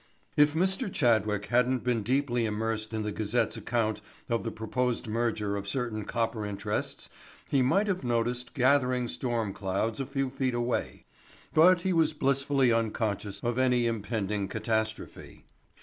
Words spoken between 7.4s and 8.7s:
he might have noticed